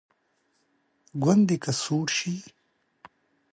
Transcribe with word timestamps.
ګوندې 1.23 1.57
که 1.63 1.71
سوړ 1.83 2.07
شي. 2.17 2.35